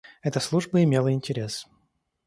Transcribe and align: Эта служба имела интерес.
Эта 0.23 0.39
служба 0.39 0.81
имела 0.81 1.13
интерес. 1.13 1.67